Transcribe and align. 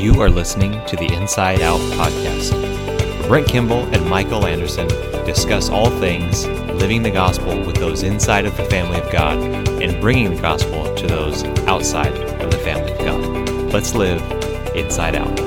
You 0.00 0.22
are 0.22 0.30
listening 0.30 0.82
to 0.86 0.96
the 0.96 1.12
Inside 1.12 1.60
Out 1.60 1.78
podcast. 1.92 3.28
Brent 3.28 3.46
Kimball 3.46 3.84
and 3.94 4.08
Michael 4.08 4.46
Anderson 4.46 4.88
discuss 5.26 5.68
all 5.68 5.90
things 5.90 6.46
living 6.46 7.02
the 7.02 7.10
gospel 7.10 7.60
with 7.66 7.76
those 7.76 8.02
inside 8.02 8.46
of 8.46 8.56
the 8.56 8.64
family 8.64 8.98
of 8.98 9.12
God 9.12 9.38
and 9.82 10.00
bringing 10.00 10.34
the 10.34 10.40
gospel 10.40 10.94
to 10.94 11.06
those 11.06 11.44
outside 11.66 12.14
of 12.14 12.50
the 12.50 12.56
family 12.56 12.92
of 12.92 12.98
God. 13.00 13.74
Let's 13.74 13.94
live 13.94 14.22
inside 14.74 15.16
out. 15.16 15.38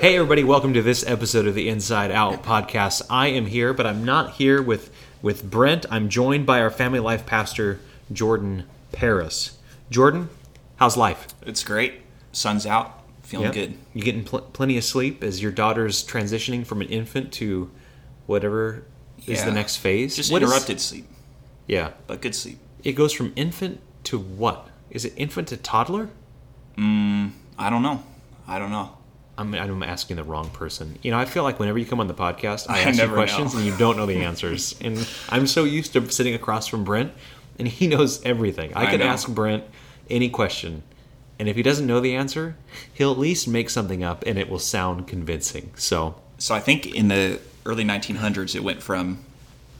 Hey, 0.00 0.14
everybody, 0.14 0.44
welcome 0.44 0.72
to 0.72 0.82
this 0.82 1.04
episode 1.04 1.48
of 1.48 1.56
the 1.56 1.68
Inside 1.68 2.12
Out 2.12 2.44
podcast. 2.44 3.02
I 3.10 3.26
am 3.26 3.46
here, 3.46 3.74
but 3.74 3.88
I'm 3.88 4.04
not 4.04 4.34
here 4.34 4.62
with, 4.62 4.92
with 5.20 5.50
Brent. 5.50 5.84
I'm 5.90 6.08
joined 6.08 6.46
by 6.46 6.60
our 6.60 6.70
family 6.70 7.00
life 7.00 7.26
pastor, 7.26 7.80
Jordan 8.12 8.66
Paris. 8.92 9.58
Jordan, 9.90 10.28
how's 10.82 10.96
life? 10.96 11.28
It's 11.46 11.62
great. 11.62 12.00
Sun's 12.32 12.66
out. 12.66 12.98
Feeling 13.22 13.46
Yep. 13.46 13.54
good. 13.54 13.74
You 13.94 14.02
getting 14.02 14.24
pl- 14.24 14.40
plenty 14.52 14.76
of 14.76 14.82
sleep 14.82 15.22
as 15.22 15.40
your 15.40 15.52
daughter's 15.52 16.04
transitioning 16.04 16.66
from 16.66 16.80
an 16.80 16.88
infant 16.88 17.30
to 17.34 17.70
whatever 18.26 18.82
is 19.24 19.44
the 19.44 19.52
next 19.52 19.76
phase? 19.76 20.16
Just 20.16 20.32
What 20.32 20.42
is- 20.42 20.48
interrupted 20.50 20.80
sleep, 20.80 21.06
yeah. 21.68 21.90
but 22.08 22.20
good 22.20 22.34
sleep. 22.34 22.58
It 22.82 22.92
goes 22.94 23.12
from 23.12 23.32
infant 23.36 23.78
to 24.04 24.18
what? 24.18 24.66
Is 24.90 25.04
it 25.04 25.12
infant 25.16 25.46
to 25.48 25.56
toddler? 25.56 26.08
Mm, 26.76 27.30
I 27.56 27.70
don't 27.70 27.82
know. 27.82 28.02
I 28.48 28.58
don't 28.58 28.72
know. 28.72 28.90
I'm, 29.38 29.54
I'm 29.54 29.82
asking 29.84 30.16
the 30.16 30.24
wrong 30.24 30.50
person. 30.50 30.98
You 31.02 31.12
know, 31.12 31.18
I 31.18 31.26
feel 31.26 31.44
like 31.44 31.60
whenever 31.60 31.78
you 31.78 31.86
come 31.86 32.00
on 32.00 32.08
the 32.08 32.14
podcast, 32.14 32.68
I 32.68 32.74
I 32.78 32.80
ask 32.80 33.00
you 33.00 33.08
questions 33.08 33.54
know. 33.54 33.60
and 33.60 33.68
you 33.68 33.76
don't 33.76 33.96
know 33.96 34.06
the 34.06 34.24
answers. 34.24 34.74
and 34.80 35.08
I'm 35.28 35.46
so 35.46 35.62
used 35.62 35.92
to 35.92 36.10
sitting 36.10 36.34
across 36.34 36.66
from 36.66 36.82
Brent, 36.82 37.12
and 37.56 37.68
he 37.68 37.86
knows 37.86 38.20
everything. 38.24 38.74
I 38.74 38.86
I 38.86 38.86
can 38.90 38.98
know. 38.98 39.06
ask 39.06 39.28
Brent 39.28 39.62
any 40.10 40.28
question, 40.28 40.82
and 41.38 41.48
if 41.48 41.56
he 41.56 41.62
doesn't 41.62 41.86
know 41.86 42.00
the 42.00 42.14
answer, 42.14 42.56
he'll 42.92 43.12
at 43.12 43.18
least 43.18 43.48
make 43.48 43.70
something 43.70 44.02
up, 44.04 44.24
and 44.26 44.38
it 44.38 44.48
will 44.48 44.58
sound 44.58 45.06
convincing. 45.06 45.72
So, 45.76 46.16
So 46.38 46.54
I 46.54 46.60
think 46.60 46.86
in 46.86 47.08
the 47.08 47.40
early 47.64 47.84
1900s, 47.84 48.54
it 48.54 48.62
went 48.64 48.82
from 48.82 49.18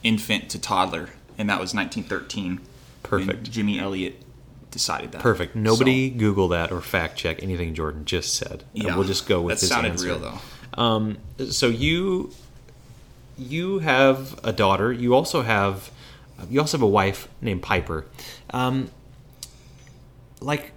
infant 0.03 0.49
to 0.49 0.59
toddler, 0.59 1.09
and 1.37 1.49
that 1.49 1.59
was 1.59 1.73
1913. 1.73 2.59
when 3.09 3.27
Perfect. 3.27 3.51
Jimmy 3.51 3.79
Elliott 3.79 4.15
decided 4.71 5.11
that. 5.11 5.21
perfect. 5.21 5.55
Nobody 5.55 6.09
Google 6.09 6.47
that 6.49 6.71
or 6.71 6.81
fact 6.81 7.15
check 7.17 7.43
anything 7.43 7.75
Jordan 7.75 8.05
just 8.05 8.33
said. 8.35 8.63
And 8.73 8.83
Yeah. 8.83 8.95
we'll 8.95 9.05
just 9.07 9.27
go 9.27 9.41
with 9.41 9.55
that 9.57 9.61
his 9.61 9.69
sounded 9.69 9.91
answer. 9.91 10.07
real 10.07 10.19
though. 10.19 10.39
Um, 10.81 11.17
so 11.51 11.67
you 11.67 12.31
you 13.37 13.79
have 13.79 14.39
a 14.43 14.51
daughter. 14.51 14.91
You 14.91 15.13
also 15.13 15.41
have 15.43 15.91
you 16.49 16.59
also 16.59 16.77
have 16.77 16.83
a 16.83 16.87
wife 16.87 17.27
named 17.41 17.61
Piper. 17.61 18.05
Um, 18.51 18.89
like 20.43 20.71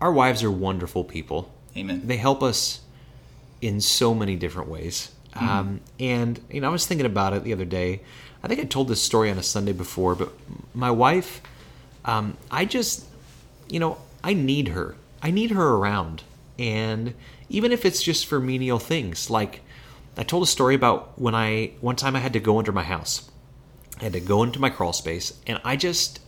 our 0.00 0.12
wives 0.12 0.42
are 0.42 0.50
wonderful 0.50 1.04
people. 1.04 1.52
Amen. 1.76 2.02
They 2.04 2.16
help 2.16 2.42
us 2.42 2.80
in 3.60 3.80
so 3.80 4.14
many 4.14 4.36
different 4.36 4.68
ways. 4.68 5.12
Um, 5.34 5.80
and 5.98 6.40
you 6.50 6.60
know, 6.60 6.68
I 6.68 6.70
was 6.70 6.86
thinking 6.86 7.06
about 7.06 7.32
it 7.32 7.44
the 7.44 7.52
other 7.52 7.64
day. 7.64 8.02
I 8.42 8.48
think 8.48 8.60
I 8.60 8.64
told 8.64 8.88
this 8.88 9.00
story 9.00 9.30
on 9.30 9.38
a 9.38 9.42
Sunday 9.42 9.72
before, 9.72 10.14
but 10.14 10.32
my 10.74 10.90
wife, 10.90 11.40
um, 12.04 12.36
I 12.50 12.64
just, 12.64 13.06
you 13.68 13.78
know, 13.80 13.98
I 14.22 14.34
need 14.34 14.68
her. 14.68 14.96
I 15.22 15.30
need 15.30 15.52
her 15.52 15.74
around, 15.76 16.24
and 16.58 17.14
even 17.48 17.70
if 17.70 17.84
it's 17.84 18.02
just 18.02 18.26
for 18.26 18.40
menial 18.40 18.80
things, 18.80 19.30
like 19.30 19.60
I 20.16 20.24
told 20.24 20.42
a 20.42 20.46
story 20.46 20.74
about 20.74 21.18
when 21.18 21.34
I 21.34 21.72
one 21.80 21.96
time 21.96 22.16
I 22.16 22.18
had 22.18 22.32
to 22.32 22.40
go 22.40 22.58
under 22.58 22.72
my 22.72 22.82
house. 22.82 23.30
I 24.00 24.04
had 24.04 24.12
to 24.14 24.20
go 24.20 24.42
into 24.42 24.58
my 24.58 24.68
crawl 24.68 24.92
space, 24.92 25.32
and 25.46 25.60
I 25.64 25.76
just, 25.76 26.20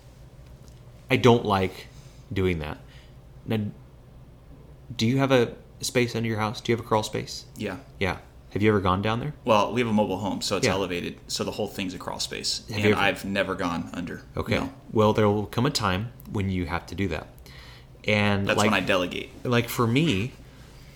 I 1.11 1.17
don't 1.17 1.45
like 1.45 1.89
doing 2.35 2.59
that. 2.59 2.79
Now, 3.47 3.61
do 4.97 5.07
you 5.07 5.19
have 5.19 5.33
a 5.33 5.55
space 5.81 6.15
under 6.15 6.29
your 6.29 6.39
house? 6.39 6.61
Do 6.61 6.73
you 6.73 6.77
have 6.77 6.85
a 6.85 6.89
crawl 6.89 7.03
space? 7.03 7.45
Yeah. 7.57 7.77
Yeah. 7.99 8.19
Have 8.51 8.63
you 8.63 8.69
ever 8.69 8.81
gone 8.81 9.03
down 9.03 9.19
there? 9.21 9.35
Well, 9.45 9.73
we 9.73 9.81
have 9.81 9.89
a 9.89 9.93
mobile 9.93 10.19
home, 10.19 10.41
so 10.41 10.57
it's 10.57 10.67
Yeah. 10.67 10.75
elevated, 10.75 11.19
so 11.27 11.43
the 11.43 11.51
whole 11.51 11.67
thing's 11.67 11.93
a 11.95 11.99
crawl 11.99 12.21
space, 12.21 12.63
Have 12.69 12.77
and 12.77 12.87
ever- 12.87 13.01
I've 13.01 13.25
never 13.25 13.55
gone 13.57 13.91
under. 13.93 14.23
Okay. 14.37 14.57
No. 14.59 14.71
Well, 14.93 15.13
there 15.13 15.29
will 15.29 15.47
come 15.47 15.67
a 15.67 15.71
time 15.71 16.13
when 16.31 16.51
you 16.51 16.67
have 16.67 16.87
to 16.87 16.95
do 16.95 17.09
that. 17.09 17.27
And 18.07 18.47
That's 18.47 18.59
like, 18.59 18.71
when 18.71 18.75
I 18.83 18.85
delegate. 18.85 19.31
like 19.45 19.69
for 19.69 19.87
me, 19.87 20.33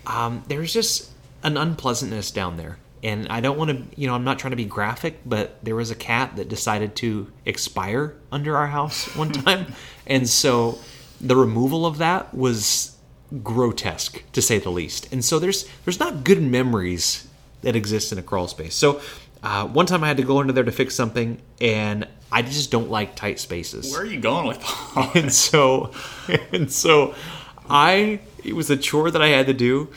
um, 0.07 0.45
there's 0.49 0.73
just 0.73 1.11
an 1.43 1.57
unpleasantness 1.57 2.31
down 2.31 2.57
there. 2.59 2.79
And 3.03 3.27
I 3.29 3.41
don't 3.41 3.57
want 3.59 3.71
to, 3.71 4.01
you 4.01 4.07
know, 4.09 4.15
I'm 4.15 4.25
not 4.25 4.39
trying 4.39 4.51
to 4.51 4.57
be 4.57 4.65
graphic, 4.65 5.21
but 5.25 5.59
there 5.65 5.75
was 5.77 5.91
a 5.91 5.95
cat 5.95 6.37
that 6.37 6.49
decided 6.49 6.95
to 6.97 7.31
expire 7.45 8.15
under 8.31 8.57
our 8.57 8.67
house 8.69 9.15
one 9.17 9.33
time. 9.45 9.73
and 10.07 10.29
so 10.29 10.79
the 11.21 11.37
removal 11.37 11.87
of 11.87 11.99
that 11.99 12.35
was 12.35 12.97
grotesque 13.43 14.23
to 14.33 14.41
say 14.41 14.59
the 14.59 14.71
least. 14.71 15.13
And 15.13 15.25
so 15.25 15.39
there's 15.39 15.69
there's 15.85 16.01
not 16.01 16.25
good 16.25 16.43
memories 16.43 17.29
that 17.63 17.77
exist 17.77 18.13
in 18.13 18.19
a 18.19 18.23
crawl 18.23 18.49
space. 18.49 18.75
So 18.75 19.01
uh, 19.43 19.67
one 19.67 19.87
time 19.87 20.03
I 20.03 20.09
had 20.09 20.17
to 20.17 20.23
go 20.23 20.41
into 20.41 20.53
there 20.53 20.65
to 20.65 20.73
fix 20.73 20.95
something, 20.95 21.41
and 21.61 22.07
I 22.31 22.43
just 22.43 22.71
don't 22.71 22.91
like 22.91 23.15
tight 23.15 23.39
spaces 23.39 23.91
Where 23.93 24.03
are 24.03 24.07
you 24.07 24.21
going 24.21 24.47
with 24.47 24.61
that? 24.61 25.13
and 25.15 25.33
so 25.33 25.93
and 26.53 26.71
so 26.71 27.15
i 27.71 28.21
it 28.45 28.55
was 28.55 28.71
a 28.71 28.77
chore 28.77 29.11
that 29.11 29.23
i 29.23 29.29
had 29.29 29.47
to 29.47 29.55
do 29.55 29.89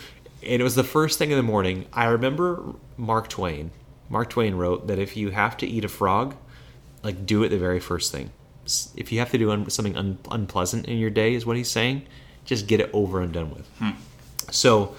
and 0.44 0.62
it 0.62 0.64
was 0.64 0.76
the 0.76 0.84
first 0.84 1.18
thing 1.20 1.32
in 1.32 1.38
the 1.38 1.44
morning 1.44 1.86
i 1.94 2.06
remember 2.06 2.64
mark 2.98 3.28
twain 3.28 3.72
mark 4.10 4.30
twain 4.30 4.56
wrote 4.56 4.88
that 4.88 5.00
if 5.00 5.16
you 5.18 5.30
have 5.32 5.58
to 5.58 5.68
eat 5.68 5.84
a 5.86 5.88
frog 5.90 6.36
like 7.04 7.26
do 7.26 7.44
it 7.44 7.50
the 7.50 7.58
very 7.58 7.80
first 7.80 8.12
thing 8.12 8.32
if 8.96 9.12
you 9.12 9.20
have 9.20 9.32
to 9.32 9.38
do 9.38 9.52
un- 9.52 9.70
something 9.70 9.96
un- 9.98 10.20
unpleasant 10.30 10.86
in 10.88 10.98
your 10.98 11.10
day 11.10 11.34
is 11.34 11.46
what 11.46 11.58
he's 11.58 11.72
saying 11.72 12.06
just 12.46 12.68
get 12.68 12.80
it 12.80 12.90
over 12.94 13.22
and 13.22 13.34
done 13.34 13.50
with 13.52 13.68
hmm. 13.80 13.92
so 14.50 14.96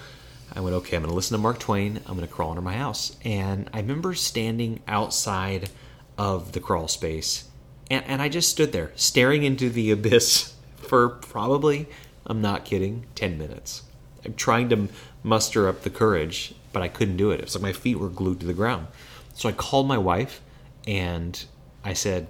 I 0.55 0.59
went, 0.59 0.75
okay, 0.77 0.95
I'm 0.95 1.01
going 1.01 1.09
to 1.09 1.15
listen 1.15 1.35
to 1.35 1.41
Mark 1.41 1.57
Twain. 1.57 1.99
I'm 2.05 2.15
going 2.15 2.27
to 2.27 2.33
crawl 2.33 2.51
under 2.51 2.61
my 2.61 2.75
house. 2.75 3.17
And 3.25 3.69
I 3.73 3.79
remember 3.79 4.13
standing 4.13 4.81
outside 4.87 5.69
of 6.17 6.51
the 6.51 6.59
crawl 6.59 6.87
space. 6.87 7.45
And, 7.89 8.05
and 8.05 8.21
I 8.21 8.29
just 8.29 8.49
stood 8.49 8.71
there 8.71 8.91
staring 8.95 9.43
into 9.43 9.69
the 9.69 9.89
abyss 9.89 10.53
for 10.75 11.09
probably, 11.09 11.87
I'm 12.27 12.41
not 12.41 12.65
kidding, 12.65 13.07
10 13.15 13.37
minutes. 13.37 13.81
I'm 14.23 14.35
trying 14.35 14.69
to 14.69 14.89
muster 15.23 15.67
up 15.67 15.81
the 15.81 15.89
courage, 15.89 16.53
but 16.71 16.83
I 16.83 16.87
couldn't 16.87 17.17
do 17.17 17.31
it. 17.31 17.39
It 17.39 17.45
was 17.45 17.55
like 17.55 17.63
my 17.63 17.73
feet 17.73 17.97
were 17.97 18.09
glued 18.09 18.39
to 18.41 18.45
the 18.45 18.53
ground. 18.53 18.87
So 19.33 19.49
I 19.49 19.53
called 19.53 19.87
my 19.87 19.97
wife 19.97 20.41
and 20.85 21.43
I 21.83 21.93
said, 21.93 22.27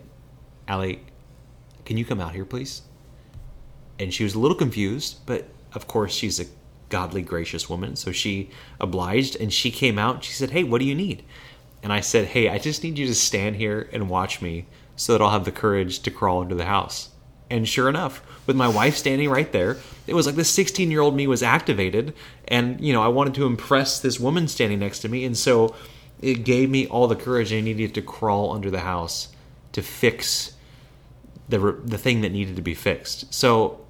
Allie, 0.66 1.02
can 1.86 1.98
you 1.98 2.06
come 2.06 2.20
out 2.20 2.34
here, 2.34 2.46
please? 2.46 2.84
and 4.00 4.14
she 4.14 4.24
was 4.24 4.36
a 4.36 4.40
little 4.40 4.58
confused, 4.58 5.20
but 5.26 5.48
of 5.74 5.88
course 5.88 6.14
she's 6.14 6.40
a 6.40 6.46
godly, 6.90 7.22
gracious 7.22 7.70
woman, 7.70 7.96
so 7.96 8.12
she 8.12 8.50
obliged 8.80 9.36
and 9.40 9.52
she 9.52 9.72
came 9.72 9.98
out. 9.98 10.16
And 10.16 10.24
she 10.24 10.34
said, 10.34 10.52
"Hey, 10.52 10.64
what 10.64 10.80
do 10.80 10.86
you 10.86 10.96
need?" 10.96 11.24
And 11.82 11.92
I 11.92 12.02
said, 12.02 12.28
"Hey, 12.28 12.50
I 12.50 12.58
just 12.58 12.84
need 12.84 12.98
you 12.98 13.08
to 13.08 13.16
stand 13.16 13.56
here 13.56 13.90
and 13.92 14.10
watch 14.10 14.42
me, 14.42 14.66
so 14.96 15.14
that 15.14 15.22
I'll 15.22 15.32
have 15.32 15.46
the 15.46 15.52
courage 15.52 16.00
to 16.00 16.12
crawl 16.12 16.42
into 16.42 16.56
the 16.56 16.66
house." 16.66 17.10
And 17.50 17.68
sure 17.68 17.90
enough, 17.90 18.22
with 18.48 18.56
my 18.56 18.68
wife 18.68 18.96
standing 18.96 19.30
right 19.30 19.52
there, 19.52 19.78
it 20.08 20.16
was 20.16 20.26
like 20.26 20.36
the 20.36 20.44
16-year-old 20.44 21.16
me 21.16 21.28
was 21.28 21.44
activated, 21.44 22.14
and 22.48 22.80
you 22.82 22.94
know 22.94 23.02
I 23.02 23.08
wanted 23.08 23.34
to 23.36 23.46
impress 23.46 24.00
this 24.00 24.20
woman 24.20 24.48
standing 24.48 24.80
next 24.80 25.00
to 25.00 25.10
me, 25.10 25.24
and 25.26 25.38
so 25.38 25.76
it 26.22 26.46
gave 26.46 26.70
me 26.70 26.88
all 26.88 27.08
the 27.08 27.16
courage 27.16 27.54
I 27.54 27.62
needed 27.62 27.94
to 27.96 28.02
crawl 28.02 28.54
under 28.54 28.72
the 28.72 28.80
house 28.80 29.30
to 29.74 29.82
fix 29.82 30.54
the 31.50 31.80
the 31.84 31.98
thing 31.98 32.22
that 32.22 32.32
needed 32.32 32.56
to 32.56 32.62
be 32.62 32.74
fixed. 32.74 33.34
So, 33.34 33.86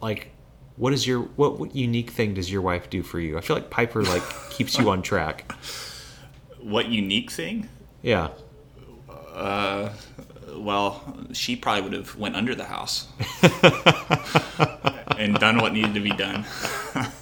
like, 0.00 0.30
what 0.76 0.92
is 0.92 1.06
your 1.06 1.20
what, 1.36 1.58
what 1.58 1.74
unique 1.74 2.10
thing 2.10 2.34
does 2.34 2.50
your 2.50 2.62
wife 2.62 2.90
do 2.90 3.02
for 3.02 3.20
you? 3.20 3.38
I 3.38 3.40
feel 3.40 3.56
like 3.56 3.70
Piper 3.70 4.02
like 4.02 4.22
keeps 4.50 4.78
you 4.78 4.90
on 4.90 5.02
track. 5.02 5.52
What 6.60 6.88
unique 6.88 7.30
thing? 7.30 7.68
Yeah, 8.02 8.28
Uh, 9.32 9.90
well, 10.54 11.02
she 11.32 11.54
probably 11.56 11.82
would 11.82 11.92
have 11.92 12.16
went 12.16 12.34
under 12.36 12.54
the 12.54 12.64
house 12.64 13.08
and 15.18 15.34
done 15.36 15.58
what 15.58 15.72
needed 15.72 15.94
to 15.94 16.00
be 16.00 16.10
done. 16.10 16.44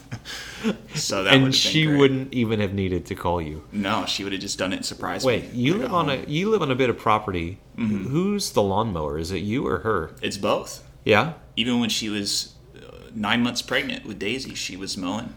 so 0.94 1.24
that 1.24 1.34
and 1.34 1.54
she 1.54 1.86
wouldn't 1.86 2.32
even 2.32 2.60
have 2.60 2.72
needed 2.72 3.06
to 3.06 3.14
call 3.14 3.40
you. 3.40 3.64
No, 3.72 4.06
she 4.06 4.24
would 4.24 4.32
have 4.32 4.40
just 4.40 4.58
done 4.58 4.72
it 4.72 4.76
and 4.76 4.86
surprised 4.86 5.26
Wait, 5.26 5.52
me. 5.52 5.58
you 5.58 5.74
live 5.74 5.92
on 5.92 6.10
oh, 6.10 6.14
a 6.14 6.24
you 6.26 6.50
live 6.50 6.62
on 6.62 6.70
a 6.70 6.74
bit 6.74 6.90
of 6.90 6.98
property. 6.98 7.58
Who's 7.76 8.52
the 8.52 8.62
lawnmower? 8.62 9.18
Is 9.18 9.32
it 9.32 9.38
you 9.38 9.66
or 9.66 9.78
her? 9.78 10.12
It's 10.22 10.38
both. 10.38 10.84
Yeah. 11.04 11.34
Even 11.56 11.80
when 11.80 11.90
she 11.90 12.08
was 12.08 12.54
uh, 12.76 12.96
nine 13.14 13.42
months 13.42 13.62
pregnant 13.62 14.06
with 14.06 14.18
Daisy, 14.18 14.54
she 14.54 14.76
was 14.76 14.96
mowing. 14.96 15.34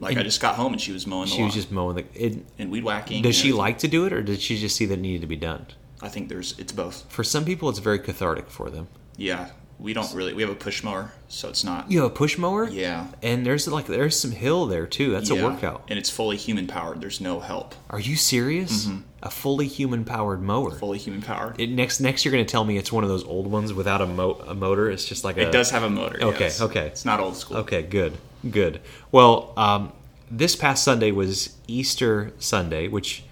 Like 0.00 0.16
I 0.16 0.24
just 0.24 0.40
got 0.40 0.56
home 0.56 0.72
and 0.72 0.80
she 0.80 0.90
was 0.90 1.06
mowing 1.06 1.28
the 1.28 1.34
She 1.36 1.42
was 1.44 1.54
just 1.54 1.70
mowing 1.70 1.96
the. 1.96 2.04
It, 2.14 2.44
and 2.58 2.72
weed 2.72 2.82
whacking. 2.82 3.22
does 3.22 3.36
she 3.36 3.48
everything. 3.48 3.58
like 3.58 3.78
to 3.78 3.88
do 3.88 4.04
it, 4.04 4.12
or 4.12 4.22
did 4.22 4.40
she 4.40 4.58
just 4.58 4.74
see 4.74 4.86
that 4.86 4.94
it 4.94 5.00
needed 5.00 5.20
to 5.20 5.28
be 5.28 5.36
done? 5.36 5.66
I 6.00 6.08
think 6.08 6.28
there's 6.28 6.58
it's 6.58 6.72
both. 6.72 7.04
For 7.08 7.22
some 7.22 7.44
people, 7.44 7.68
it's 7.68 7.78
very 7.78 8.00
cathartic 8.00 8.50
for 8.50 8.68
them. 8.68 8.88
Yeah. 9.16 9.50
We 9.82 9.92
don't 9.94 10.14
really. 10.14 10.32
We 10.32 10.42
have 10.42 10.50
a 10.50 10.54
push 10.54 10.84
mower, 10.84 11.10
so 11.28 11.48
it's 11.48 11.64
not. 11.64 11.90
You 11.90 12.02
have 12.02 12.10
a 12.12 12.14
push 12.14 12.38
mower? 12.38 12.68
Yeah. 12.68 13.08
And 13.22 13.44
there's 13.44 13.66
like 13.66 13.86
there's 13.86 14.16
some 14.18 14.30
hill 14.30 14.66
there 14.66 14.86
too. 14.86 15.10
That's 15.10 15.28
a 15.30 15.34
workout. 15.34 15.82
and 15.88 15.98
it's 15.98 16.08
fully 16.08 16.36
human 16.36 16.68
powered. 16.68 17.00
There's 17.00 17.20
no 17.20 17.40
help. 17.40 17.74
Are 17.90 17.98
you 18.00 18.14
serious? 18.14 18.88
A 19.24 19.30
fully 19.30 19.66
human 19.66 20.04
powered 20.04 20.40
mower. 20.40 20.70
Fully 20.72 20.98
human 20.98 21.20
powered. 21.22 21.60
It, 21.60 21.68
next 21.70 22.00
next 22.00 22.24
you're 22.24 22.32
going 22.32 22.44
to 22.44 22.50
tell 22.50 22.64
me 22.64 22.76
it's 22.76 22.92
one 22.92 23.02
of 23.04 23.10
those 23.10 23.24
old 23.24 23.46
ones 23.48 23.72
without 23.72 24.00
a, 24.00 24.06
mo- 24.06 24.40
a 24.46 24.54
motor. 24.54 24.88
It's 24.90 25.04
just 25.04 25.24
like 25.24 25.36
a 25.36 25.48
It 25.48 25.52
does 25.52 25.70
have 25.70 25.82
a 25.82 25.90
motor. 25.90 26.22
Okay, 26.22 26.44
yes. 26.44 26.60
okay. 26.60 26.86
It's 26.86 27.04
not 27.04 27.18
old 27.20 27.36
school. 27.36 27.58
Okay, 27.58 27.82
good, 27.82 28.18
good. 28.48 28.80
Well, 29.10 29.52
um, 29.56 29.92
this 30.30 30.54
past 30.56 30.82
Sunday 30.84 31.10
was 31.12 31.56
Easter 31.68 32.32
Sunday, 32.38 32.88
which 32.88 33.24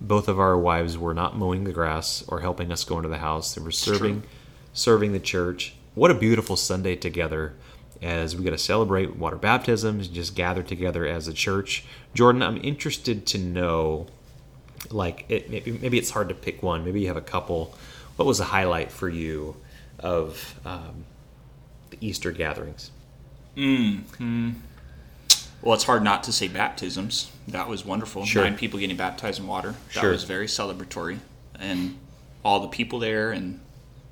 both 0.00 0.28
of 0.28 0.38
our 0.38 0.56
wives 0.56 0.96
were 0.96 1.14
not 1.14 1.36
mowing 1.36 1.64
the 1.64 1.72
grass 1.72 2.24
or 2.28 2.40
helping 2.40 2.70
us 2.72 2.84
go 2.84 2.96
into 2.98 3.08
the 3.08 3.18
house. 3.18 3.54
They 3.54 3.62
were 3.62 3.72
serving, 3.72 4.22
serving 4.72 5.12
the 5.12 5.18
church. 5.20 5.74
What 5.98 6.12
a 6.12 6.14
beautiful 6.14 6.54
Sunday 6.54 6.94
together 6.94 7.54
as 8.00 8.36
we 8.36 8.44
got 8.44 8.50
to 8.50 8.58
celebrate 8.58 9.16
water 9.16 9.34
baptisms, 9.34 10.06
just 10.06 10.36
gather 10.36 10.62
together 10.62 11.04
as 11.04 11.26
a 11.26 11.32
church. 11.32 11.84
Jordan, 12.14 12.40
I'm 12.40 12.60
interested 12.62 13.26
to 13.26 13.38
know, 13.38 14.06
like, 14.90 15.24
it, 15.28 15.50
maybe, 15.50 15.72
maybe 15.72 15.98
it's 15.98 16.10
hard 16.10 16.28
to 16.28 16.36
pick 16.36 16.62
one. 16.62 16.84
Maybe 16.84 17.00
you 17.00 17.08
have 17.08 17.16
a 17.16 17.20
couple. 17.20 17.74
What 18.14 18.26
was 18.26 18.38
a 18.38 18.44
highlight 18.44 18.92
for 18.92 19.08
you 19.08 19.56
of 19.98 20.54
um, 20.64 21.04
the 21.90 21.98
Easter 22.00 22.30
gatherings? 22.30 22.92
Well, 23.56 24.04
it's 25.74 25.82
hard 25.82 26.04
not 26.04 26.22
to 26.22 26.32
say 26.32 26.46
baptisms. 26.46 27.32
That 27.48 27.68
was 27.68 27.84
wonderful. 27.84 28.24
Sure. 28.24 28.44
Nine 28.44 28.56
people 28.56 28.78
getting 28.78 28.96
baptized 28.96 29.40
in 29.40 29.48
water. 29.48 29.74
That 29.94 30.00
Sure. 30.02 30.12
was 30.12 30.22
very 30.22 30.46
celebratory, 30.46 31.18
and 31.58 31.98
all 32.44 32.60
the 32.60 32.68
people 32.68 33.00
there 33.00 33.32
and 33.32 33.58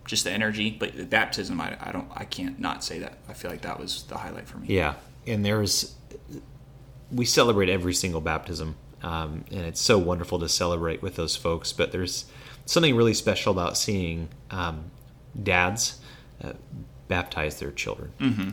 just 0.06 0.24
the 0.24 0.30
energy. 0.32 0.70
But 0.70 0.96
the 0.96 1.04
baptism, 1.04 1.60
I, 1.60 1.76
I 1.80 1.92
don't, 1.92 2.08
I 2.14 2.24
can't 2.24 2.58
not 2.58 2.82
say 2.84 2.98
that. 3.00 3.18
I 3.28 3.32
feel 3.34 3.50
like 3.50 3.62
that 3.62 3.78
was 3.78 4.04
the 4.04 4.16
highlight 4.16 4.48
for 4.48 4.58
me. 4.58 4.68
Yeah, 4.68 4.94
and 5.26 5.44
there's 5.44 5.94
we 7.12 7.24
celebrate 7.24 7.68
every 7.68 7.94
single 7.94 8.20
baptism, 8.20 8.76
um, 9.02 9.44
and 9.50 9.60
it's 9.60 9.80
so 9.80 9.98
wonderful 9.98 10.38
to 10.40 10.48
celebrate 10.48 11.02
with 11.02 11.16
those 11.16 11.36
folks. 11.36 11.72
But 11.72 11.92
there's 11.92 12.24
something 12.64 12.94
really 12.96 13.14
special 13.14 13.52
about 13.52 13.76
seeing 13.76 14.28
um, 14.50 14.90
dads 15.40 16.00
uh, 16.42 16.52
baptize 17.08 17.60
their 17.60 17.70
children, 17.70 18.10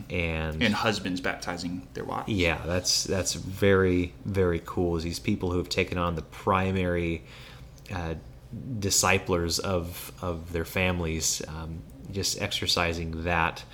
and, 0.08 0.62
And 0.62 0.74
husbands 0.74 1.20
baptizing 1.20 1.88
their 1.94 2.04
wives. 2.04 2.28
yeah, 2.28 2.60
that's 2.64 3.02
that's 3.04 3.34
very 3.34 4.12
very 4.24 4.62
cool. 4.64 4.96
Is 4.96 5.02
these 5.02 5.18
people 5.18 5.50
who 5.50 5.58
have 5.58 5.68
taken 5.68 5.98
on 5.98 6.14
the 6.14 6.22
primary 6.22 7.24
uh, 7.92 8.14
disciplers 8.78 9.58
of 9.58 10.12
of 10.22 10.52
their 10.52 10.64
families, 10.64 11.42
um, 11.48 11.82
just 12.10 12.40
exercising 12.40 13.24
that 13.24 13.64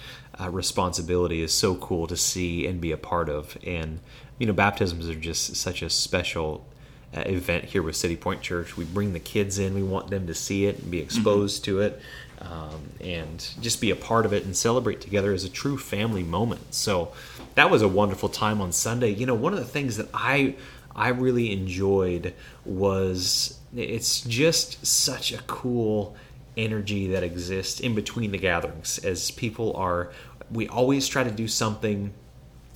uh, 0.41 0.51
responsibility 0.51 1.43
is 1.43 1.53
so 1.53 1.75
cool 1.77 2.07
to 2.07 2.17
see 2.17 2.67
and 2.67 2.81
be 2.81 2.93
a 2.93 2.97
part 2.97 3.29
of. 3.29 3.57
And 3.67 4.01
you 4.39 4.47
know, 4.47 4.53
baptisms 4.53 5.09
are 5.09 5.15
just 5.15 5.57
such 5.57 5.83
a 5.83 5.91
special 5.91 6.67
uh, 7.15 7.23
event 7.27 7.65
here 7.65 7.83
with 7.83 7.97
City 7.97 8.17
Point 8.17 8.41
Church. 8.41 8.77
We 8.77 8.85
bring 8.85 9.13
the 9.13 9.21
kids 9.21 9.59
in. 9.59 9.75
We 9.75 9.83
want 9.83 10.09
them 10.09 10.27
to 10.27 10.35
see 10.35 10.67
it 10.67 10.79
and 10.79 10.91
be 10.91 10.99
exposed 10.99 11.65
to 11.65 11.81
it, 11.81 12.01
um, 12.41 12.91
and 13.01 13.47
just 13.61 13.81
be 13.81 13.91
a 13.91 13.97
part 13.97 14.25
of 14.25 14.33
it 14.33 14.45
and 14.45 14.57
celebrate 14.57 15.01
together 15.01 15.33
as 15.35 15.45
a 15.45 15.51
true 15.51 15.77
family 15.77 16.23
moment. 16.23 16.73
So 16.73 17.13
that 17.55 17.71
was 17.71 17.83
a 17.83 17.89
wonderful 17.89 18.29
time 18.29 18.61
on 18.61 18.73
Sunday. 18.73 19.11
You 19.11 19.27
know, 19.27 19.35
one 19.35 19.53
of 19.53 19.59
the 19.59 19.65
things 19.65 19.97
that 19.97 20.09
I 20.15 20.55
I 20.95 21.09
really 21.09 21.53
enjoyed 21.53 22.35
was 22.65 23.60
it's 23.77 24.23
just 24.23 24.85
such 24.85 25.33
a 25.33 25.39
cool 25.47 26.17
energy 26.57 27.09
that 27.09 27.23
exists 27.23 27.81
in 27.81 27.95
between 27.95 28.33
the 28.33 28.39
gatherings 28.39 28.99
as 28.99 29.31
people 29.31 29.73
are 29.77 30.11
we 30.51 30.67
always 30.69 31.07
try 31.07 31.23
to 31.23 31.31
do 31.31 31.47
something 31.47 32.13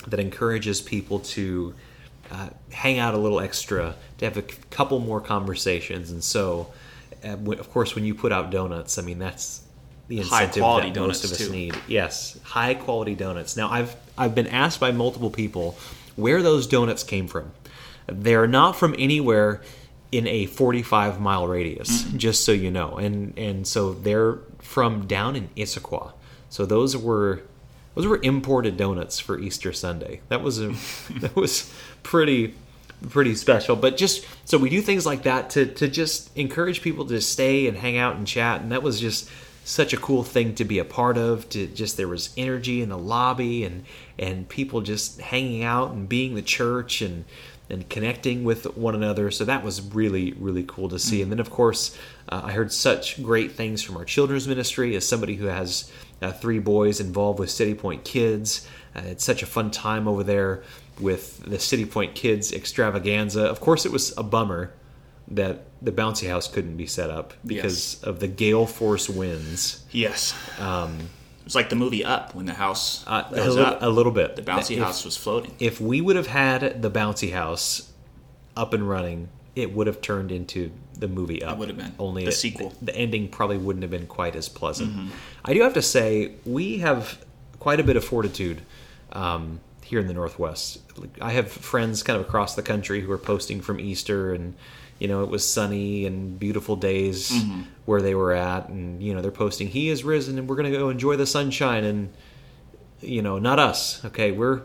that 0.07 0.21
encourages 0.21 0.81
people 0.81 1.19
to 1.19 1.75
uh, 2.31 2.49
hang 2.73 2.99
out 2.99 3.15
a 3.15 3.19
little 3.19 3.41
extra 3.41 3.95
to 4.19 4.25
have 4.25 4.37
a 4.37 4.43
c- 4.43 4.59
couple 4.71 4.99
more 5.01 5.21
conversations. 5.21 6.11
And 6.11 6.23
so 6.23 6.73
uh, 7.25 7.31
w- 7.37 7.59
of 7.59 7.71
course 7.71 7.95
when 7.95 8.05
you 8.05 8.15
put 8.15 8.33
out 8.33 8.51
donuts 8.51 8.99
i 8.99 9.03
mean 9.03 9.19
that's 9.19 9.63
the 10.09 10.17
High 10.19 10.43
incentive 10.45 10.61
quality 10.63 10.91
that 10.91 11.01
most 11.01 11.25
of 11.25 11.33
us 11.33 11.39
too. 11.39 11.51
need. 11.51 11.75
Yes 11.89 12.39
high 12.45 12.75
quality 12.75 13.15
donuts. 13.15 13.57
Now 13.57 13.71
i've 13.71 13.97
i've 14.17 14.35
been 14.35 14.47
asked 14.47 14.79
by 14.79 14.93
multiple 14.93 15.31
people 15.31 15.77
where 16.17 16.43
those 16.43 16.67
donuts 16.67 17.03
came 17.03 17.27
from. 17.27 17.51
They're 18.07 18.47
not 18.47 18.77
from 18.77 18.95
anywhere 18.99 19.63
in 20.15 20.29
a 20.29 20.47
45 20.47 21.21
mile 21.21 21.49
radius 21.49 22.03
mm-hmm. 22.03 22.19
just 22.19 22.45
so 22.45 22.53
you 22.53 22.71
know. 22.71 22.97
And 22.97 23.37
and 23.37 23.67
so 23.67 23.93
they're 23.93 24.39
from 24.61 25.07
down 25.07 25.35
in 25.35 25.49
issaquah. 25.57 26.13
So 26.51 26.65
those 26.65 26.97
were 26.97 27.43
those 27.97 28.07
were 28.07 28.21
imported 28.23 28.77
donuts 28.77 29.19
for 29.19 29.39
easter 29.41 29.73
sunday. 29.73 30.21
That 30.29 30.41
was 30.41 30.61
a 30.61 30.69
that 31.21 31.35
was 31.35 31.73
pretty 32.05 32.55
pretty 33.11 33.35
special. 33.35 33.75
But 33.75 33.97
just 33.97 34.25
so 34.45 34.57
we 34.57 34.71
do 34.71 34.81
things 34.81 35.05
like 35.05 35.25
that 35.25 35.51
to 35.51 35.67
to 35.67 35.89
just 35.89 36.37
encourage 36.37 36.81
people 36.81 37.07
to 37.07 37.21
stay 37.21 37.67
and 37.67 37.77
hang 37.77 37.97
out 37.97 38.15
and 38.15 38.25
chat. 38.25 38.61
And 38.61 38.71
that 38.71 38.85
was 38.85 39.01
just 39.01 39.29
such 39.65 39.95
a 39.95 39.97
cool 39.97 40.23
thing 40.23 40.55
to 40.55 40.65
be 40.65 40.79
a 40.79 40.85
part 40.85 41.17
of 41.17 41.49
to 41.49 41.67
just 41.67 41.97
there 41.97 42.07
was 42.07 42.33
energy 42.37 42.83
in 42.83 42.91
the 42.91 42.99
lobby 42.99 43.65
and 43.65 43.85
and 44.19 44.49
people 44.49 44.81
just 44.81 45.21
hanging 45.21 45.65
out 45.65 45.91
and 45.91 46.09
being 46.09 46.35
the 46.35 46.43
church 46.43 47.01
and 47.01 47.25
and 47.71 47.89
connecting 47.89 48.45
with 48.45 48.77
one 48.77 48.95
another. 48.95 49.31
So 49.31 49.45
that 49.45 49.65
was 49.65 49.81
really 49.81 50.33
really 50.33 50.65
cool 50.65 50.89
to 50.89 50.99
see. 50.99 51.23
And 51.23 51.31
then 51.31 51.41
of 51.41 51.51
course 51.51 51.97
uh, 52.29 52.43
i 52.45 52.53
heard 52.53 52.73
such 52.73 53.23
great 53.23 53.53
things 53.53 53.83
from 53.83 53.97
our 53.97 54.05
children's 54.05 54.47
ministry. 54.49 54.97
As 54.97 55.07
somebody 55.07 55.37
who 55.37 55.47
has 55.47 55.91
uh, 56.23 56.33
three 56.33 56.59
boys 56.59 57.01
involved 57.01 57.39
with 57.39 57.51
city 57.51 57.75
point 57.75 58.05
kids 58.05 58.67
uh, 58.97 59.03
it's 59.07 59.25
such 59.25 59.43
a 59.43 59.47
fun 59.47 59.71
time 59.71 60.07
over 60.07 60.23
there 60.23 60.63
with 61.01 61.43
the 61.45 61.59
city 61.59 61.85
point 61.85 62.15
kids 62.15 62.53
extravaganza. 62.53 63.45
Of 63.45 63.61
course 63.61 63.85
it 63.85 63.93
was 63.93 64.17
a 64.17 64.23
bummer 64.23 64.73
that 65.29 65.65
the 65.81 65.93
bouncy 65.93 66.29
house 66.29 66.49
couldn't 66.49 66.77
be 66.77 66.87
set 66.87 67.11
up 67.11 67.35
because 67.45 68.03
of 68.03 68.21
the 68.21 68.29
gale 68.29 68.67
force 68.67 69.09
winds. 69.09 69.85
Yes. 69.91 70.35
Um, 70.61 70.99
it 71.45 71.49
was 71.49 71.55
like 71.55 71.69
the 71.69 71.77
movie 71.77 72.05
Up 72.05 72.35
when 72.35 72.47
the 72.47 72.55
house 72.55 73.05
uh, 73.07 73.25
a, 73.31 73.35
little, 73.35 73.67
up. 73.67 73.83
a 73.83 73.89
little 73.89 74.13
bit 74.13 74.35
the 74.37 74.43
bouncy 74.43 74.77
If- 74.77 74.83
house 74.83 75.05
was 75.05 75.17
floating. 75.17 75.55
if 75.59 75.81
we 75.81 76.01
would 76.01 76.17
have 76.17 76.27
had 76.29 76.81
the 76.83 76.91
bouncy 76.91 77.33
house 77.33 77.93
up 78.57 78.73
and 78.73 78.89
running, 78.89 79.29
it 79.55 79.73
would 79.75 79.87
have 79.87 80.01
turned 80.01 80.33
into 80.33 80.71
the 80.97 81.09
movie 81.09 81.43
Up. 81.43 81.55
It 81.55 81.59
would 81.59 81.69
have 81.69 81.77
been. 81.77 81.95
only 81.99 82.25
The 82.25 82.31
it- 82.31 82.35
sequel. 82.35 82.71
Mm-hmm. 82.71 82.85
The 82.87 82.97
ending 82.97 83.29
probably 83.29 83.59
wouldn't 83.59 83.83
have 83.83 83.91
been 83.91 84.07
quite 84.07 84.37
as 84.37 84.49
pleasant. 84.49 85.11
I 85.45 85.53
do 85.55 85.61
have 85.63 85.75
to 85.75 85.83
say 85.83 86.33
we 86.47 86.79
have 86.79 87.23
quite 87.59 87.81
a 87.81 87.85
bit 87.85 87.97
of 87.97 88.05
fortitude 88.05 88.63
um, 89.13 89.61
here 89.83 90.01
in 90.01 90.07
the 90.07 90.15
Northwest. 90.15 90.79
I 91.21 91.33
have 91.33 91.51
friends 91.51 92.03
kind 92.03 92.19
of 92.21 92.27
across 92.27 92.55
the 92.55 92.63
country 92.63 93.01
who 93.03 93.11
are 93.13 93.19
posting 93.19 93.61
from 93.61 93.79
Easter 93.81 94.33
and. 94.33 94.55
You 94.99 95.09
know, 95.09 95.23
it 95.23 95.29
was 95.29 95.49
sunny 95.49 96.07
and 96.07 96.39
beautiful 96.39 96.77
days 96.77 97.31
Mm-hmm. 97.31 97.63
where 97.85 98.01
they 98.01 98.15
were 98.15 98.33
at, 98.33 98.69
and 98.69 99.03
you 99.03 99.13
know 99.15 99.21
they're 99.21 99.31
posting, 99.31 99.69
"He 99.69 99.89
is 99.91 100.05
risen, 100.05 100.39
and 100.39 100.49
we're 100.49 100.57
going 100.57 100.71
to 100.73 100.79
go 100.79 100.89
enjoy 100.89 101.17
the 101.17 101.27
sunshine." 101.27 101.85
And 101.85 102.13
you 103.01 103.21
know, 103.23 103.39
not 103.39 103.59
us. 103.59 104.05
Okay, 104.05 104.31
we're 104.33 104.63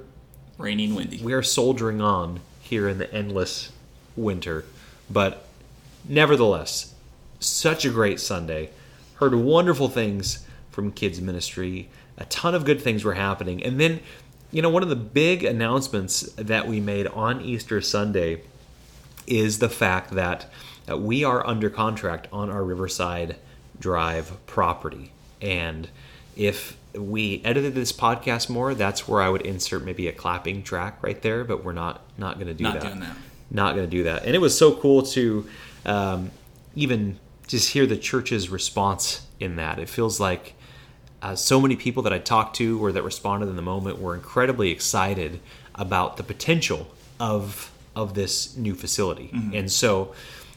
Rainy 0.57 0.85
and 0.85 0.95
windy. 0.95 1.19
we 1.23 1.33
are 1.33 1.41
soldiering 1.43 1.99
on 2.01 2.39
here 2.61 2.87
in 2.87 2.97
the 2.99 3.11
endless 3.13 3.71
winter. 4.15 4.65
But 5.09 5.47
nevertheless, 6.07 6.93
such 7.39 7.85
a 7.85 7.89
great 7.89 8.19
Sunday. 8.19 8.69
Heard 9.15 9.35
wonderful 9.35 9.89
things 9.89 10.45
from 10.71 10.91
kids 10.91 11.19
ministry. 11.19 11.89
A 12.17 12.25
ton 12.25 12.55
of 12.55 12.65
good 12.65 12.81
things 12.81 13.03
were 13.03 13.13
happening. 13.15 13.63
And 13.63 13.79
then, 13.79 13.99
you 14.51 14.61
know, 14.61 14.69
one 14.69 14.83
of 14.83 14.89
the 14.89 14.95
big 14.95 15.43
announcements 15.43 16.21
that 16.35 16.67
we 16.67 16.79
made 16.79 17.07
on 17.07 17.41
Easter 17.41 17.81
Sunday 17.81 18.41
is 19.29 19.59
the 19.59 19.69
fact 19.69 20.11
that 20.11 20.47
uh, 20.89 20.97
we 20.97 21.23
are 21.23 21.45
under 21.45 21.69
contract 21.69 22.27
on 22.31 22.49
our 22.49 22.63
Riverside 22.63 23.37
Drive 23.79 24.45
property. 24.45 25.11
And 25.41 25.89
if 26.35 26.77
we 26.93 27.41
edited 27.45 27.75
this 27.75 27.91
podcast 27.91 28.49
more, 28.49 28.73
that's 28.73 29.07
where 29.07 29.21
I 29.21 29.29
would 29.29 29.43
insert 29.43 29.85
maybe 29.85 30.07
a 30.07 30.11
clapping 30.11 30.63
track 30.63 31.01
right 31.01 31.21
there, 31.21 31.43
but 31.43 31.63
we're 31.63 31.73
not 31.73 32.01
not 32.17 32.35
going 32.35 32.47
to 32.47 32.53
do 32.53 32.63
Not 32.63 32.73
that. 32.73 32.83
doing 32.83 32.99
that. 33.01 33.15
Not 33.51 33.75
going 33.75 33.85
to 33.87 33.91
do 33.91 34.03
that. 34.03 34.25
And 34.25 34.35
it 34.35 34.39
was 34.39 34.57
so 34.57 34.75
cool 34.75 35.03
to 35.03 35.47
um, 35.85 36.31
even 36.75 37.19
just 37.47 37.71
hear 37.71 37.85
the 37.85 37.97
church's 37.97 38.49
response 38.49 39.25
in 39.39 39.55
that. 39.55 39.79
It 39.79 39.89
feels 39.89 40.19
like 40.19 40.53
uh, 41.21 41.35
so 41.35 41.59
many 41.59 41.75
people 41.75 42.03
that 42.03 42.13
I 42.13 42.19
talked 42.19 42.55
to 42.57 42.83
or 42.83 42.91
that 42.91 43.03
responded 43.03 43.49
in 43.49 43.55
the 43.55 43.61
moment 43.61 43.99
were 43.99 44.13
incredibly 44.13 44.71
excited 44.71 45.39
about 45.75 46.17
the 46.17 46.23
potential 46.23 46.87
of 47.19 47.71
of 47.95 48.13
this 48.13 48.55
new 48.55 48.75
facility. 48.75 49.29
And 49.53 49.71
so, 49.71 50.13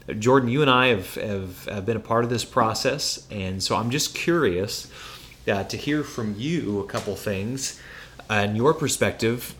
uh, 0.08 0.12
Jordan, 0.14 0.48
you 0.48 0.62
and 0.62 0.70
I 0.70 0.88
have, 0.88 1.14
have, 1.14 1.64
have 1.66 1.86
been 1.86 1.96
a 1.96 2.00
part 2.00 2.24
of 2.24 2.30
this 2.30 2.44
process, 2.44 3.26
and 3.30 3.62
so 3.62 3.76
I'm 3.76 3.90
just 3.90 4.14
curious 4.14 4.90
uh, 5.48 5.64
to 5.64 5.76
hear 5.76 6.02
from 6.02 6.34
you 6.38 6.80
a 6.80 6.86
couple 6.86 7.16
things 7.16 7.80
and 8.28 8.56
your 8.56 8.74
perspective, 8.74 9.54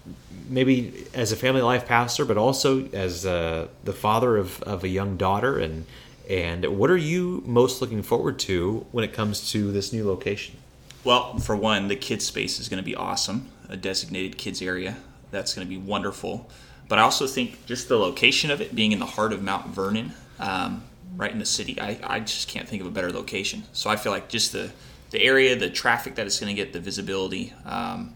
maybe 0.48 1.06
as 1.14 1.32
a 1.32 1.36
family 1.36 1.62
life 1.62 1.86
pastor, 1.86 2.24
but 2.24 2.36
also 2.36 2.88
as 2.88 3.26
uh, 3.26 3.68
the 3.84 3.92
father 3.92 4.36
of, 4.36 4.62
of 4.62 4.84
a 4.84 4.88
young 4.88 5.16
daughter, 5.16 5.58
and 5.58 5.86
and 6.30 6.64
what 6.78 6.88
are 6.88 6.96
you 6.96 7.42
most 7.44 7.80
looking 7.80 8.02
forward 8.02 8.38
to 8.40 8.86
when 8.92 9.04
it 9.04 9.12
comes 9.12 9.50
to 9.50 9.72
this 9.72 9.92
new 9.92 10.06
location? 10.06 10.56
Well, 11.04 11.38
for 11.38 11.56
one, 11.56 11.88
the 11.88 11.96
kids 11.96 12.24
space 12.24 12.60
is 12.60 12.68
going 12.68 12.78
to 12.78 12.84
be 12.84 12.94
awesome. 12.94 13.50
A 13.68 13.76
designated 13.76 14.38
kids 14.38 14.62
area. 14.62 14.96
That's 15.32 15.52
going 15.52 15.66
to 15.66 15.68
be 15.68 15.78
wonderful. 15.78 16.48
But 16.92 16.99
I 16.99 17.02
also 17.04 17.26
think 17.26 17.64
just 17.64 17.88
the 17.88 17.96
location 17.96 18.50
of 18.50 18.61
it 18.61 18.75
being 18.75 18.92
in 18.92 18.99
the 18.99 19.06
heart 19.06 19.32
of 19.32 19.42
Mount 19.42 19.68
Vernon, 19.68 20.12
um, 20.38 20.84
right 21.16 21.32
in 21.32 21.38
the 21.38 21.46
city, 21.46 21.80
I, 21.80 21.99
I 22.02 22.20
just 22.20 22.49
can't 22.49 22.68
think 22.68 22.82
of 22.82 22.87
a 22.87 22.90
better 22.90 23.11
location. 23.11 23.62
So 23.72 23.88
I 23.88 23.96
feel 23.96 24.12
like 24.12 24.28
just 24.28 24.52
the, 24.52 24.70
the 25.08 25.22
area, 25.22 25.56
the 25.56 25.70
traffic 25.70 26.16
that 26.16 26.26
it's 26.26 26.38
going 26.38 26.54
to 26.54 26.62
get, 26.62 26.75
the 26.75 26.80
visibility, 26.80 27.54
um, 27.64 28.14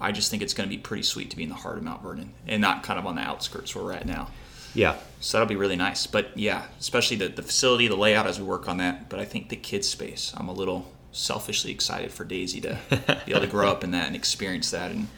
I 0.00 0.12
just 0.12 0.30
think 0.30 0.42
it's 0.42 0.54
going 0.54 0.66
to 0.66 0.74
be 0.74 0.80
pretty 0.80 1.02
sweet 1.02 1.28
to 1.28 1.36
be 1.36 1.42
in 1.42 1.50
the 1.50 1.54
heart 1.54 1.76
of 1.76 1.82
Mount 1.82 2.02
Vernon 2.02 2.32
and 2.46 2.62
not 2.62 2.84
kind 2.84 2.98
of 2.98 3.04
on 3.04 3.16
the 3.16 3.20
outskirts 3.20 3.74
where 3.74 3.84
we're 3.84 3.92
at 3.92 4.06
now. 4.06 4.30
Yeah. 4.72 4.96
So 5.20 5.36
that'll 5.36 5.50
be 5.50 5.56
really 5.56 5.76
nice. 5.76 6.06
But 6.06 6.38
yeah, 6.38 6.68
especially 6.78 7.18
the, 7.18 7.28
the 7.28 7.42
facility, 7.42 7.86
the 7.86 7.96
layout 7.96 8.26
as 8.26 8.40
we 8.40 8.46
work 8.46 8.66
on 8.66 8.78
that. 8.78 9.10
But 9.10 9.20
I 9.20 9.26
think 9.26 9.50
the 9.50 9.56
kids' 9.56 9.90
space, 9.90 10.32
I'm 10.38 10.48
a 10.48 10.54
little 10.54 10.90
selfishly 11.12 11.70
excited 11.70 12.12
for 12.12 12.24
Daisy 12.24 12.62
to 12.62 12.78
be 13.26 13.32
able 13.32 13.42
to 13.42 13.46
grow 13.46 13.68
up 13.68 13.84
in 13.84 13.90
that 13.90 14.06
and 14.06 14.16
experience 14.16 14.70
that. 14.70 14.90
And 14.90 15.08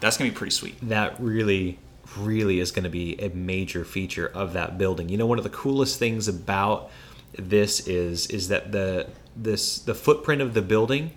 that's 0.00 0.18
going 0.18 0.30
to 0.30 0.34
be 0.34 0.36
pretty 0.36 0.52
sweet. 0.52 0.76
That 0.86 1.18
really, 1.18 1.78
really 2.18 2.60
is 2.60 2.70
going 2.70 2.84
to 2.84 2.90
be 2.90 3.20
a 3.20 3.30
major 3.30 3.84
feature 3.84 4.26
of 4.26 4.52
that 4.52 4.78
building. 4.78 5.08
You 5.08 5.18
know, 5.18 5.26
one 5.26 5.38
of 5.38 5.44
the 5.44 5.50
coolest 5.50 5.98
things 5.98 6.28
about 6.28 6.90
this 7.36 7.86
is 7.86 8.26
is 8.28 8.48
that 8.48 8.72
the 8.72 9.08
this 9.36 9.78
the 9.78 9.94
footprint 9.94 10.40
of 10.40 10.54
the 10.54 10.62
building 10.62 11.12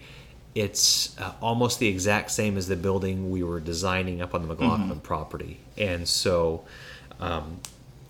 it's 0.58 1.16
uh, 1.20 1.34
almost 1.40 1.78
the 1.78 1.88
exact 1.88 2.32
same 2.32 2.58
as 2.58 2.68
the 2.68 2.76
building 2.76 3.30
we 3.30 3.44
were 3.44 3.60
designing 3.60 4.24
up 4.24 4.34
on 4.34 4.42
the 4.42 4.48
McLaughlin 4.48 4.90
mm-hmm. 4.90 5.00
property. 5.02 5.60
And 5.78 6.08
so 6.08 6.66
um, 7.20 7.60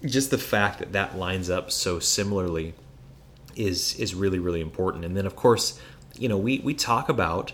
just 0.05 0.31
the 0.31 0.37
fact 0.37 0.79
that 0.79 0.93
that 0.93 1.17
lines 1.17 1.49
up 1.49 1.71
so 1.71 1.99
similarly 1.99 2.73
is 3.57 3.95
is 3.99 4.15
really 4.15 4.39
really 4.39 4.61
important. 4.61 5.03
And 5.03 5.17
then 5.17 5.25
of 5.25 5.35
course, 5.35 5.77
you 6.17 6.29
know, 6.29 6.37
we 6.37 6.59
we 6.59 6.73
talk 6.73 7.09
about 7.09 7.51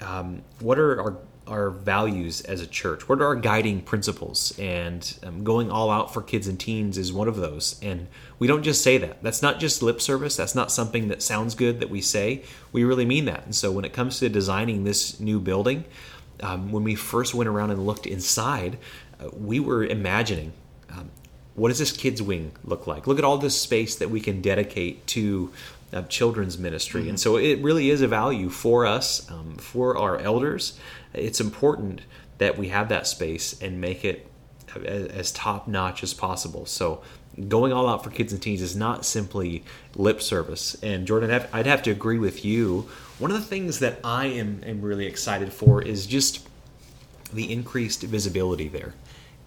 um, 0.00 0.42
what 0.60 0.78
are 0.78 1.00
our 1.00 1.16
our 1.48 1.70
values 1.70 2.40
as 2.42 2.60
a 2.60 2.66
church? 2.66 3.08
What 3.08 3.20
are 3.20 3.26
our 3.26 3.36
guiding 3.36 3.80
principles? 3.80 4.56
And 4.58 5.18
um, 5.22 5.44
going 5.44 5.70
all 5.70 5.90
out 5.90 6.12
for 6.12 6.22
kids 6.22 6.46
and 6.46 6.58
teens 6.60 6.98
is 6.98 7.12
one 7.12 7.28
of 7.28 7.36
those. 7.36 7.80
And 7.82 8.08
we 8.38 8.46
don't 8.46 8.62
just 8.62 8.82
say 8.82 8.98
that. 8.98 9.22
That's 9.22 9.42
not 9.42 9.58
just 9.58 9.82
lip 9.82 10.00
service. 10.00 10.36
That's 10.36 10.54
not 10.54 10.70
something 10.70 11.08
that 11.08 11.22
sounds 11.22 11.54
good 11.54 11.80
that 11.80 11.90
we 11.90 12.00
say. 12.00 12.44
We 12.72 12.84
really 12.84 13.06
mean 13.06 13.24
that. 13.24 13.44
And 13.44 13.54
so 13.54 13.72
when 13.72 13.84
it 13.84 13.92
comes 13.92 14.18
to 14.20 14.28
designing 14.28 14.84
this 14.84 15.18
new 15.18 15.40
building, 15.40 15.84
um, 16.40 16.70
when 16.70 16.84
we 16.84 16.94
first 16.94 17.34
went 17.34 17.48
around 17.48 17.70
and 17.70 17.86
looked 17.86 18.06
inside, 18.06 18.78
uh, 19.20 19.28
we 19.32 19.58
were 19.58 19.84
imagining 19.84 20.52
um, 20.90 21.10
what 21.54 21.68
does 21.68 21.78
this 21.78 21.92
kids 21.92 22.22
wing 22.22 22.52
look 22.64 22.86
like? 22.86 23.06
Look 23.06 23.18
at 23.18 23.24
all 23.24 23.38
this 23.38 23.60
space 23.60 23.96
that 23.96 24.10
we 24.10 24.20
can 24.20 24.40
dedicate 24.40 25.06
to 25.08 25.52
uh, 25.92 26.02
children's 26.02 26.58
ministry. 26.58 27.02
Mm-hmm. 27.02 27.10
And 27.10 27.20
so 27.20 27.36
it 27.36 27.60
really 27.62 27.90
is 27.90 28.02
a 28.02 28.08
value 28.08 28.48
for 28.48 28.86
us, 28.86 29.30
um, 29.30 29.56
for 29.56 29.96
our 29.96 30.18
elders. 30.18 30.78
It's 31.14 31.40
important 31.40 32.02
that 32.38 32.58
we 32.58 32.68
have 32.68 32.88
that 32.88 33.06
space 33.06 33.60
and 33.60 33.80
make 33.80 34.04
it 34.04 34.26
as, 34.84 35.06
as 35.06 35.32
top 35.32 35.66
notch 35.66 36.02
as 36.02 36.14
possible. 36.14 36.66
So 36.66 37.02
going 37.48 37.72
all 37.72 37.88
out 37.88 38.02
for 38.02 38.10
kids 38.10 38.32
and 38.32 38.42
teens 38.42 38.62
is 38.62 38.74
not 38.74 39.04
simply 39.04 39.64
lip 39.94 40.20
service. 40.20 40.76
And 40.82 41.06
Jordan, 41.06 41.30
I'd 41.30 41.42
have, 41.42 41.54
I'd 41.54 41.66
have 41.66 41.82
to 41.84 41.90
agree 41.90 42.18
with 42.18 42.44
you. 42.44 42.88
One 43.18 43.30
of 43.30 43.36
the 43.36 43.46
things 43.46 43.78
that 43.78 44.00
I 44.02 44.26
am, 44.26 44.62
am 44.64 44.80
really 44.80 45.06
excited 45.06 45.52
for 45.52 45.80
is 45.82 46.06
just 46.06 46.46
the 47.32 47.52
increased 47.52 48.02
visibility 48.02 48.68
there. 48.68 48.94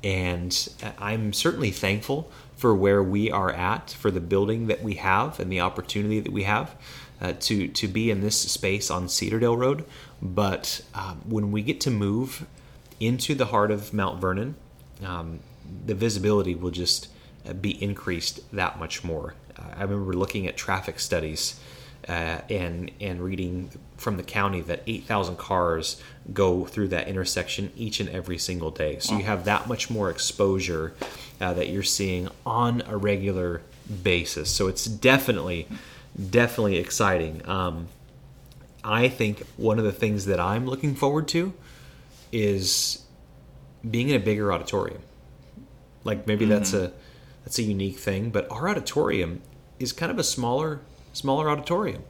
And 0.03 0.70
I'm 0.98 1.34
certainly 1.34 1.72
thankful 1.72 2.31
for 2.55 2.75
where 2.75 3.03
we 3.03 3.31
are 3.31 3.51
at, 3.51 3.91
for 3.91 4.12
the 4.12 4.20
building 4.20 4.67
that 4.67 4.84
we 4.84 4.96
have, 4.96 5.39
and 5.39 5.51
the 5.51 5.62
opportunity 5.62 6.20
that 6.20 6.31
we 6.31 6.43
have 6.43 6.75
uh, 7.22 7.34
to 7.39 7.67
to 7.67 7.88
be 7.88 8.10
in 8.10 8.22
this 8.22 8.38
space 8.38 8.89
on 8.89 9.08
Cedardale 9.08 9.58
Road. 9.58 9.86
But 10.22 10.81
um, 10.93 11.22
when 11.25 11.51
we 11.51 11.62
get 11.62 11.79
to 11.81 11.91
move 11.91 12.46
into 13.00 13.36
the 13.36 13.46
heart 13.48 13.72
of 13.72 13.93
Mount 13.93 14.20
Vernon, 14.20 14.55
um, 15.03 15.39
the 15.86 15.96
visibility 15.96 16.55
will 16.55 16.72
just 16.72 17.08
uh, 17.48 17.53
be 17.53 17.81
increased 17.81 18.39
that 18.51 18.79
much 18.79 19.03
more. 19.03 19.36
Uh, 19.58 19.63
I 19.77 19.84
remember 19.84 20.13
looking 20.13 20.48
at 20.48 20.58
traffic 20.58 21.00
studies 21.00 21.60
uh, 22.08 22.41
and 22.50 22.91
and 23.00 23.22
reading 23.22 23.70
from 23.98 24.17
the 24.17 24.24
county 24.24 24.62
that 24.62 24.81
8,000 24.88 25.38
cars 25.38 26.01
go 26.34 26.65
through 26.65 26.88
that 26.88 27.08
intersection 27.08 27.72
each 27.75 28.00
and 28.00 28.10
every 28.10 28.38
single 28.38 28.72
day. 28.72 28.98
So 29.00 29.15
you 29.15 29.24
have 29.24 29.46
that 29.46 29.67
much 29.67 29.91
more 29.91 30.10
exposure 30.10 30.96
uh, 31.39 31.53
that 31.53 31.70
you're 31.70 31.84
seeing 31.84 32.27
on 32.43 32.81
a 32.88 32.98
regular 32.98 33.62
basis. 34.03 34.50
So 34.50 34.67
it's 34.67 34.86
definitely 34.86 35.67
definitely 36.29 36.77
exciting. 36.77 37.48
Um, 37.48 37.88
I 38.84 39.08
think 39.08 39.43
one 39.58 39.77
of 39.77 39.86
the 39.86 39.91
things 39.91 40.25
that 40.25 40.39
I'm 40.39 40.65
looking 40.65 40.96
forward 40.96 41.27
to 41.29 41.53
is 42.31 43.03
being 43.89 44.10
in 44.10 44.15
a 44.15 44.24
bigger 44.24 44.51
auditorium. 44.51 45.01
Like 46.03 46.25
maybe 46.25 46.46
mm-hmm. 46.46 46.53
that's 46.53 46.74
a 46.74 46.91
that's 47.43 47.60
a 47.60 47.63
unique 47.63 47.98
thing, 47.98 48.29
but 48.29 48.50
our 48.51 48.70
auditorium 48.70 49.41
is 49.79 49.91
kind 49.91 50.12
of 50.12 50.20
a 50.20 50.24
smaller 50.24 50.81
smaller 51.13 51.50
auditorium. 51.50 52.03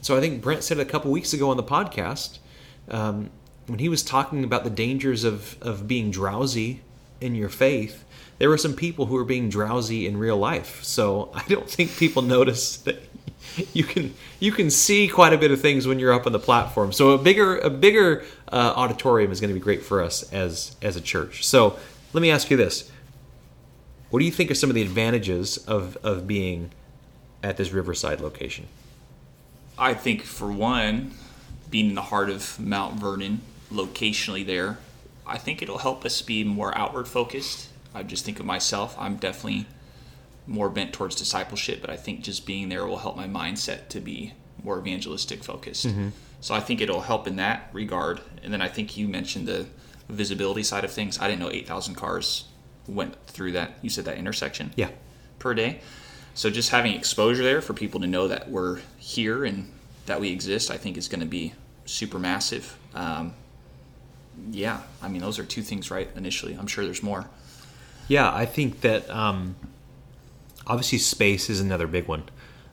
So 0.00 0.16
I 0.16 0.20
think 0.20 0.42
Brent 0.42 0.62
said 0.62 0.78
a 0.78 0.84
couple 0.84 1.10
weeks 1.10 1.32
ago 1.32 1.50
on 1.50 1.56
the 1.56 1.62
podcast 1.62 2.38
um, 2.88 3.30
when 3.66 3.78
he 3.78 3.88
was 3.88 4.02
talking 4.02 4.44
about 4.44 4.64
the 4.64 4.70
dangers 4.70 5.24
of 5.24 5.60
of 5.60 5.88
being 5.88 6.10
drowsy 6.10 6.80
in 7.20 7.34
your 7.34 7.48
faith. 7.48 8.04
There 8.38 8.48
were 8.48 8.58
some 8.58 8.74
people 8.74 9.06
who 9.06 9.14
were 9.14 9.24
being 9.24 9.48
drowsy 9.48 10.06
in 10.06 10.16
real 10.16 10.36
life. 10.36 10.82
So 10.84 11.30
I 11.34 11.42
don't 11.48 11.68
think 11.68 11.96
people 11.96 12.22
notice 12.22 12.76
that 12.78 13.02
you 13.72 13.84
can 13.84 14.14
you 14.40 14.52
can 14.52 14.70
see 14.70 15.08
quite 15.08 15.32
a 15.32 15.38
bit 15.38 15.50
of 15.50 15.60
things 15.60 15.86
when 15.86 15.98
you're 15.98 16.12
up 16.12 16.26
on 16.26 16.32
the 16.32 16.38
platform. 16.38 16.92
So 16.92 17.10
a 17.10 17.18
bigger 17.18 17.58
a 17.58 17.70
bigger 17.70 18.24
uh, 18.52 18.74
auditorium 18.76 19.32
is 19.32 19.40
going 19.40 19.48
to 19.48 19.54
be 19.54 19.60
great 19.60 19.82
for 19.82 20.02
us 20.02 20.32
as 20.32 20.76
as 20.82 20.96
a 20.96 21.00
church. 21.00 21.44
So 21.44 21.78
let 22.12 22.20
me 22.20 22.30
ask 22.30 22.50
you 22.50 22.56
this: 22.56 22.90
What 24.10 24.20
do 24.20 24.24
you 24.24 24.32
think 24.32 24.50
are 24.50 24.54
some 24.54 24.70
of 24.70 24.74
the 24.74 24.82
advantages 24.82 25.58
of 25.58 25.96
of 26.02 26.26
being 26.26 26.70
at 27.42 27.56
this 27.56 27.70
Riverside 27.70 28.20
location? 28.20 28.66
I 29.78 29.94
think 29.94 30.22
for 30.22 30.50
one, 30.50 31.12
being 31.70 31.90
in 31.90 31.94
the 31.94 32.02
heart 32.02 32.30
of 32.30 32.58
Mount 32.58 33.00
Vernon, 33.00 33.40
locationally 33.72 34.44
there, 34.44 34.78
I 35.26 35.38
think 35.38 35.62
it'll 35.62 35.78
help 35.78 36.04
us 36.04 36.22
be 36.22 36.42
more 36.42 36.76
outward 36.76 37.06
focused. 37.06 37.68
I 37.94 38.02
just 38.02 38.24
think 38.24 38.40
of 38.40 38.46
myself. 38.46 38.96
I'm 38.98 39.16
definitely 39.16 39.66
more 40.46 40.68
bent 40.70 40.92
towards 40.92 41.14
discipleship, 41.14 41.80
but 41.80 41.90
I 41.90 41.96
think 41.96 42.22
just 42.22 42.46
being 42.46 42.70
there 42.70 42.86
will 42.86 42.98
help 42.98 43.16
my 43.16 43.26
mindset 43.28 43.88
to 43.90 44.00
be 44.00 44.32
more 44.64 44.78
evangelistic 44.78 45.44
focused. 45.44 45.86
Mm-hmm. 45.86 46.08
So 46.40 46.54
I 46.54 46.60
think 46.60 46.80
it'll 46.80 47.02
help 47.02 47.26
in 47.26 47.36
that 47.36 47.68
regard. 47.72 48.20
And 48.42 48.52
then 48.52 48.62
I 48.62 48.68
think 48.68 48.96
you 48.96 49.08
mentioned 49.08 49.46
the 49.46 49.66
visibility 50.08 50.62
side 50.62 50.84
of 50.84 50.90
things. 50.90 51.18
I 51.18 51.28
didn't 51.28 51.40
know 51.40 51.50
8,000 51.50 51.94
cars 51.94 52.44
went 52.86 53.22
through 53.26 53.52
that. 53.52 53.72
You 53.82 53.90
said 53.90 54.06
that 54.06 54.16
intersection? 54.16 54.72
Yeah. 54.76 54.90
Per 55.38 55.52
day. 55.52 55.80
So 56.34 56.50
just 56.50 56.70
having 56.70 56.94
exposure 56.94 57.42
there 57.42 57.60
for 57.60 57.74
people 57.74 58.00
to 58.00 58.06
know 58.06 58.28
that 58.28 58.48
we're 58.50 58.80
here 58.98 59.44
and 59.44 59.70
that 60.06 60.20
we 60.20 60.30
exist, 60.30 60.70
I 60.70 60.76
think 60.76 60.96
is 60.96 61.08
going 61.08 61.20
to 61.20 61.26
be 61.26 61.52
super 61.84 62.18
massive. 62.18 62.76
Um, 62.94 63.34
yeah, 64.50 64.82
I 65.02 65.08
mean, 65.08 65.20
those 65.20 65.38
are 65.38 65.44
two 65.44 65.62
things, 65.62 65.90
right? 65.90 66.08
Initially, 66.14 66.54
I'm 66.54 66.66
sure 66.66 66.84
there's 66.84 67.02
more. 67.02 67.28
Yeah, 68.06 68.32
I 68.32 68.46
think 68.46 68.80
that 68.82 69.10
um, 69.10 69.56
Obviously, 70.68 70.98
space 70.98 71.48
is 71.48 71.60
another 71.60 71.86
big 71.86 72.06
one. 72.06 72.24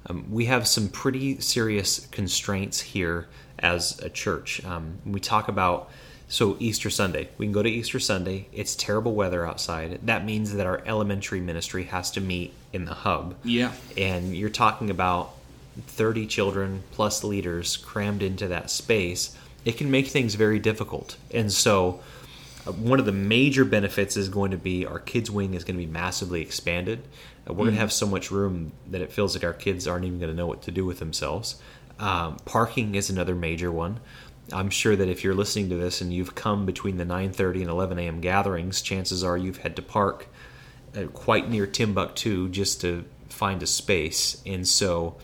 Um, 0.07 0.25
we 0.29 0.45
have 0.45 0.67
some 0.67 0.89
pretty 0.89 1.39
serious 1.39 2.05
constraints 2.07 2.81
here 2.81 3.27
as 3.57 3.99
a 4.01 4.09
church. 4.09 4.63
Um, 4.65 4.99
we 5.05 5.21
talk 5.21 5.47
about 5.47 5.89
so 6.27 6.57
Easter 6.59 6.89
Sunday, 6.89 7.29
we 7.37 7.45
can 7.45 7.53
go 7.53 7.63
to 7.63 7.69
Easter 7.69 7.99
Sunday. 7.99 8.49
It's 8.51 8.75
terrible 8.75 9.15
weather 9.15 9.47
outside. 9.47 9.99
That 10.03 10.25
means 10.25 10.53
that 10.53 10.65
our 10.65 10.83
elementary 10.85 11.39
ministry 11.39 11.85
has 11.85 12.11
to 12.11 12.21
meet 12.21 12.53
in 12.75 12.85
the 12.85 12.93
hub. 12.93 13.35
Yeah, 13.43 13.71
and 13.97 14.35
you're 14.35 14.49
talking 14.49 14.89
about 14.89 15.31
30 15.87 16.27
children 16.27 16.83
plus 16.91 17.23
leaders 17.23 17.77
crammed 17.77 18.21
into 18.21 18.47
that 18.49 18.69
space. 18.69 19.35
It 19.63 19.77
can 19.77 19.89
make 19.89 20.07
things 20.07 20.35
very 20.35 20.59
difficult, 20.59 21.17
and 21.31 21.51
so 21.51 22.01
uh, 22.67 22.71
one 22.71 22.99
of 22.99 23.05
the 23.05 23.11
major 23.11 23.63
benefits 23.65 24.17
is 24.17 24.29
going 24.29 24.51
to 24.51 24.57
be 24.57 24.85
our 24.85 24.99
kids 24.99 25.29
wing 25.29 25.53
is 25.53 25.63
going 25.63 25.79
to 25.79 25.85
be 25.85 25.91
massively 25.91 26.41
expanded 26.41 26.99
uh, 27.47 27.53
we're 27.53 27.63
mm. 27.63 27.65
going 27.65 27.73
to 27.73 27.79
have 27.79 27.93
so 27.93 28.07
much 28.07 28.31
room 28.31 28.71
that 28.89 29.01
it 29.01 29.11
feels 29.11 29.35
like 29.35 29.43
our 29.43 29.53
kids 29.53 29.87
aren't 29.87 30.05
even 30.05 30.19
going 30.19 30.31
to 30.31 30.35
know 30.35 30.47
what 30.47 30.61
to 30.63 30.71
do 30.71 30.85
with 30.85 30.99
themselves 30.99 31.61
um, 31.99 32.37
parking 32.45 32.95
is 32.95 33.09
another 33.09 33.35
major 33.35 33.71
one 33.71 33.99
i'm 34.51 34.69
sure 34.69 34.95
that 34.95 35.07
if 35.07 35.23
you're 35.23 35.35
listening 35.35 35.69
to 35.69 35.75
this 35.75 36.01
and 36.01 36.13
you've 36.13 36.35
come 36.35 36.65
between 36.65 36.97
the 36.97 37.05
9.30 37.05 37.61
and 37.61 37.69
11 37.69 37.99
a.m 37.99 38.21
gatherings 38.21 38.81
chances 38.81 39.23
are 39.23 39.37
you've 39.37 39.57
had 39.57 39.75
to 39.75 39.81
park 39.81 40.27
quite 41.13 41.49
near 41.49 41.67
timbuktu 41.67 42.49
just 42.49 42.81
to 42.81 43.05
find 43.29 43.61
a 43.61 43.67
space 43.67 44.41
and 44.45 44.67
so 44.67 45.15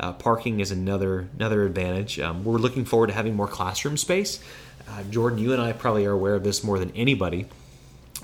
uh, 0.00 0.12
parking 0.12 0.60
is 0.60 0.70
another 0.70 1.28
another 1.36 1.64
advantage 1.64 2.20
um, 2.20 2.44
we're 2.44 2.58
looking 2.58 2.84
forward 2.84 3.08
to 3.08 3.12
having 3.12 3.34
more 3.34 3.48
classroom 3.48 3.96
space 3.96 4.40
uh, 4.90 5.02
Jordan, 5.04 5.38
you 5.38 5.52
and 5.52 5.60
I 5.60 5.72
probably 5.72 6.06
are 6.06 6.12
aware 6.12 6.34
of 6.34 6.44
this 6.44 6.64
more 6.64 6.78
than 6.78 6.92
anybody, 6.94 7.46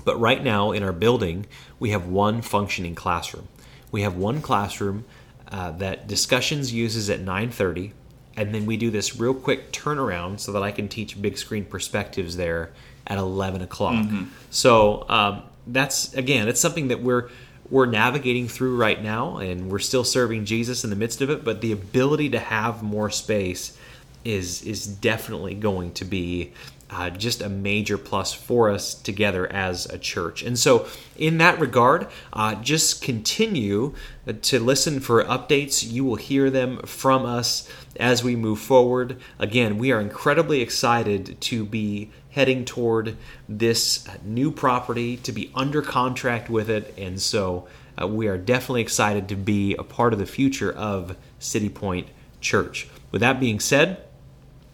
but 0.03 0.19
right 0.19 0.43
now 0.43 0.71
in 0.71 0.83
our 0.83 0.91
building, 0.91 1.45
we 1.79 1.91
have 1.91 2.07
one 2.07 2.41
functioning 2.41 2.95
classroom. 2.95 3.47
We 3.91 4.01
have 4.01 4.15
one 4.15 4.41
classroom 4.41 5.05
uh, 5.51 5.71
that 5.71 6.07
discussions 6.07 6.73
uses 6.73 7.09
at 7.09 7.19
9:30, 7.19 7.91
and 8.35 8.53
then 8.53 8.65
we 8.65 8.77
do 8.77 8.89
this 8.89 9.15
real 9.15 9.33
quick 9.33 9.71
turnaround 9.71 10.39
so 10.39 10.51
that 10.53 10.63
I 10.63 10.71
can 10.71 10.87
teach 10.87 11.21
big 11.21 11.37
screen 11.37 11.65
perspectives 11.65 12.35
there 12.35 12.71
at 13.07 13.17
11 13.17 13.61
o'clock. 13.61 14.03
So 14.49 15.05
um, 15.07 15.43
that's 15.67 16.13
again, 16.13 16.47
it's 16.47 16.61
something 16.61 16.89
that 16.89 17.01
we're 17.01 17.29
we're 17.69 17.85
navigating 17.87 18.47
through 18.47 18.77
right 18.77 19.01
now, 19.01 19.37
and 19.37 19.71
we're 19.71 19.79
still 19.79 20.03
serving 20.03 20.45
Jesus 20.45 20.83
in 20.83 20.89
the 20.89 20.95
midst 20.95 21.21
of 21.21 21.29
it. 21.29 21.43
But 21.43 21.61
the 21.61 21.71
ability 21.71 22.29
to 22.31 22.39
have 22.39 22.83
more 22.83 23.09
space 23.09 23.77
is 24.23 24.61
is 24.63 24.85
definitely 24.85 25.55
going 25.55 25.93
to 25.93 26.05
be 26.05 26.53
uh, 26.89 27.09
just 27.09 27.41
a 27.41 27.49
major 27.49 27.97
plus 27.97 28.33
for 28.33 28.69
us 28.69 28.93
together 28.93 29.51
as 29.51 29.85
a 29.87 29.97
church. 29.97 30.43
And 30.43 30.57
so, 30.57 30.87
in 31.17 31.39
that 31.39 31.59
regard, 31.59 32.07
uh, 32.31 32.55
just 32.55 33.01
continue 33.01 33.93
to 34.41 34.59
listen 34.59 34.99
for 34.99 35.23
updates. 35.23 35.89
You 35.89 36.05
will 36.05 36.15
hear 36.15 36.49
them 36.49 36.79
from 36.85 37.25
us 37.25 37.69
as 37.99 38.23
we 38.23 38.35
move 38.35 38.59
forward. 38.59 39.19
Again, 39.39 39.77
we 39.77 39.91
are 39.91 39.99
incredibly 39.99 40.61
excited 40.61 41.39
to 41.41 41.65
be 41.65 42.11
heading 42.35 42.65
toward 42.65 43.17
this 43.49 44.07
new 44.23 44.51
property, 44.51 45.17
to 45.17 45.31
be 45.31 45.49
under 45.55 45.81
contract 45.81 46.49
with 46.49 46.69
it. 46.69 46.93
And 46.97 47.19
so, 47.21 47.67
uh, 47.99 48.05
we 48.05 48.27
are 48.27 48.37
definitely 48.37 48.81
excited 48.81 49.29
to 49.29 49.35
be 49.35 49.73
a 49.75 49.83
part 49.83 50.11
of 50.11 50.19
the 50.19 50.25
future 50.25 50.71
of 50.71 51.15
City 51.39 51.69
Point 51.69 52.07
Church. 52.41 52.87
With 53.11 53.21
that 53.21 53.39
being 53.39 53.61
said, 53.61 54.03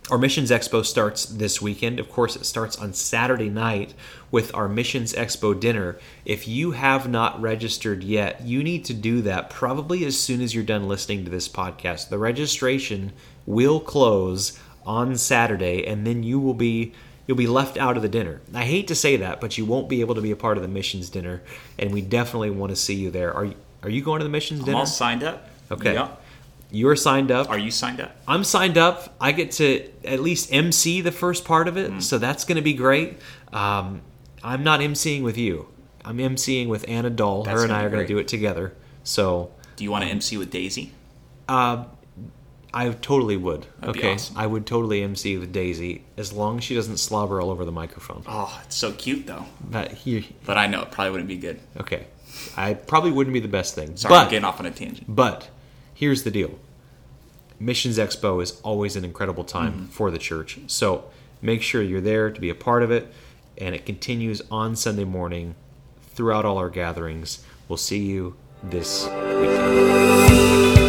our 0.09 0.17
Missions 0.17 0.49
Expo 0.49 0.83
starts 0.83 1.25
this 1.25 1.61
weekend. 1.61 1.99
Of 1.99 2.09
course, 2.09 2.35
it 2.35 2.45
starts 2.45 2.77
on 2.77 2.93
Saturday 2.93 3.49
night 3.49 3.93
with 4.31 4.53
our 4.55 4.67
Missions 4.67 5.13
Expo 5.13 5.57
dinner. 5.57 5.99
If 6.25 6.47
you 6.47 6.71
have 6.71 7.07
not 7.07 7.39
registered 7.39 8.03
yet, 8.03 8.41
you 8.41 8.63
need 8.63 8.83
to 8.85 8.93
do 8.95 9.21
that 9.21 9.51
probably 9.51 10.03
as 10.03 10.19
soon 10.19 10.41
as 10.41 10.55
you're 10.55 10.63
done 10.63 10.87
listening 10.87 11.23
to 11.25 11.31
this 11.31 11.47
podcast. 11.47 12.09
The 12.09 12.17
registration 12.17 13.13
will 13.45 13.79
close 13.79 14.59
on 14.85 15.15
Saturday 15.15 15.85
and 15.85 16.05
then 16.05 16.23
you 16.23 16.39
will 16.39 16.55
be 16.55 16.91
you'll 17.27 17.37
be 17.37 17.47
left 17.47 17.77
out 17.77 17.95
of 17.97 18.03
the 18.03 18.09
dinner. 18.09 18.41
I 18.53 18.63
hate 18.65 18.87
to 18.89 18.95
say 18.95 19.17
that, 19.17 19.39
but 19.41 19.57
you 19.57 19.65
won't 19.65 19.87
be 19.89 20.01
able 20.01 20.15
to 20.15 20.21
be 20.21 20.31
a 20.31 20.35
part 20.35 20.57
of 20.57 20.63
the 20.63 20.69
missions 20.69 21.09
dinner 21.09 21.41
and 21.77 21.91
we 21.93 22.01
definitely 22.01 22.49
want 22.49 22.71
to 22.71 22.75
see 22.75 22.95
you 22.95 23.11
there. 23.11 23.33
Are 23.33 23.45
you 23.45 23.55
are 23.83 23.89
you 23.89 24.01
going 24.03 24.19
to 24.19 24.23
the 24.23 24.29
missions 24.29 24.59
I'm 24.61 24.65
dinner? 24.67 24.77
all 24.79 24.85
signed 24.85 25.23
up. 25.23 25.49
Okay. 25.71 25.93
Yeah. 25.93 26.09
You're 26.73 26.95
signed 26.95 27.31
up. 27.31 27.49
Are 27.49 27.57
you 27.57 27.71
signed 27.71 27.99
up? 27.99 28.15
I'm 28.27 28.43
signed 28.43 28.77
up. 28.77 29.13
I 29.19 29.31
get 29.33 29.51
to 29.53 29.89
at 30.05 30.19
least 30.21 30.53
MC 30.53 31.01
the 31.01 31.11
first 31.11 31.43
part 31.45 31.67
of 31.67 31.77
it, 31.77 32.01
so 32.01 32.17
that's 32.17 32.45
going 32.45 32.55
to 32.55 32.61
be 32.61 32.73
great. 32.73 33.17
Um, 33.51 34.01
I'm 34.43 34.63
not 34.63 34.79
MCing 34.79 35.21
with 35.23 35.37
you. 35.37 35.67
I'm 36.05 36.17
MCing 36.17 36.67
with 36.69 36.85
Anna 36.87 37.09
Doll. 37.09 37.43
That's 37.43 37.57
Her 37.59 37.63
and 37.65 37.73
I 37.73 37.83
are 37.83 37.89
going 37.89 38.03
to 38.03 38.07
do 38.07 38.17
it 38.19 38.27
together. 38.29 38.73
So 39.03 39.51
Do 39.75 39.83
you 39.83 39.91
want 39.91 40.05
to 40.05 40.09
MC 40.09 40.37
with 40.37 40.49
Daisy? 40.49 40.93
uh, 41.49 41.85
I 42.73 42.89
totally 42.89 43.35
would. 43.37 43.65
That'd 43.81 43.97
okay, 43.97 44.13
awesome. 44.13 44.37
I 44.37 44.47
would 44.47 44.65
totally 44.65 45.03
MC 45.03 45.37
with 45.37 45.51
Daisy 45.51 46.03
as 46.17 46.31
long 46.31 46.57
as 46.59 46.63
she 46.63 46.73
doesn't 46.75 46.97
slobber 46.97 47.41
all 47.41 47.49
over 47.49 47.65
the 47.65 47.71
microphone. 47.71 48.23
Oh, 48.27 48.61
it's 48.65 48.75
so 48.77 48.91
cute 48.93 49.27
though. 49.27 49.45
But 49.61 49.93
But 50.45 50.57
I 50.57 50.67
know 50.67 50.81
it 50.81 50.91
probably 50.91 51.11
wouldn't 51.11 51.27
be 51.27 51.37
good. 51.37 51.59
okay, 51.79 52.07
I 52.55 52.73
probably 52.75 53.11
wouldn't 53.11 53.33
be 53.33 53.39
the 53.41 53.47
best 53.49 53.75
thing. 53.75 53.97
Sorry, 53.97 54.15
I'm 54.15 54.25
but 54.25 54.29
getting 54.31 54.45
off 54.45 54.59
on 54.59 54.65
a 54.65 54.71
tangent. 54.71 55.05
But 55.13 55.49
here's 55.93 56.23
the 56.23 56.31
deal 56.31 56.57
Missions 57.59 57.97
Expo 57.97 58.41
is 58.41 58.59
always 58.61 58.95
an 58.95 59.03
incredible 59.05 59.43
time 59.43 59.73
Mm-hmm. 59.73 59.85
for 59.87 60.09
the 60.09 60.17
church. 60.17 60.57
So 60.67 61.05
make 61.41 61.61
sure 61.61 61.81
you're 61.81 61.99
there 62.01 62.31
to 62.31 62.39
be 62.41 62.49
a 62.49 62.55
part 62.55 62.83
of 62.83 62.91
it. 62.91 63.13
And 63.57 63.75
it 63.75 63.85
continues 63.85 64.41
on 64.49 64.75
Sunday 64.75 65.03
morning 65.03 65.55
throughout 66.13 66.45
all 66.45 66.57
our 66.57 66.69
gatherings. 66.69 67.43
We'll 67.67 67.77
see 67.77 67.99
you 67.99 68.35
this 68.63 69.05
weekend. 69.05 70.80